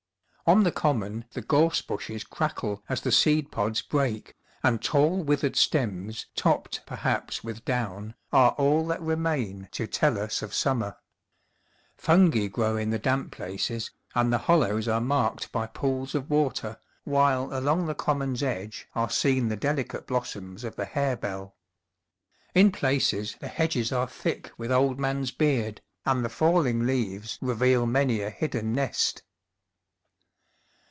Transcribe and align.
On 0.47 0.65
the 0.65 0.71
common 0.73 1.23
the 1.31 1.41
gorse 1.41 1.81
bushes 1.81 2.25
crackle 2.25 2.83
as 2.89 2.99
the 2.99 3.11
seed 3.13 3.53
pods 3.53 3.81
break, 3.81 4.35
and 4.61 4.81
tall 4.83 5.23
withered 5.23 5.55
stems, 5.55 6.25
topped, 6.35 6.81
perhaps, 6.85 7.41
with 7.41 7.63
down, 7.63 8.15
are 8.33 8.51
all 8.57 8.85
that 8.87 8.99
remain 9.01 9.69
to 9.71 9.87
tell 9.87 10.19
us 10.19 10.41
of 10.41 10.53
summer. 10.53 10.97
Fungi 11.95 12.47
grow 12.47 12.75
in 12.75 12.89
the 12.89 12.99
damp 12.99 13.31
places, 13.31 13.91
and 14.13 14.33
the 14.33 14.39
hollows 14.49 14.89
are 14.89 14.99
marked 14.99 15.53
by 15.53 15.67
pools 15.67 16.13
of 16.13 16.29
water, 16.29 16.77
while 17.05 17.57
along 17.57 17.85
the 17.85 17.95
common's 17.95 18.43
edge 18.43 18.89
are 18.93 19.09
seen 19.09 19.47
the 19.47 19.55
delicate 19.55 20.05
blossoms 20.05 20.65
of 20.65 20.75
the 20.75 20.85
harebell. 20.85 21.55
In 22.53 22.73
places 22.73 23.37
the 23.39 23.47
hedges 23.47 23.93
are 23.93 24.07
thick 24.07 24.51
with 24.57 24.69
old 24.69 24.99
man's 24.99 25.31
beard, 25.31 25.79
and 26.05 26.25
the 26.25 26.29
falling 26.29 26.85
leaves 26.85 27.39
reveal 27.39 27.85
many 27.85 28.19
a 28.19 28.29
hidden 28.29 28.73
nest. 28.73 29.23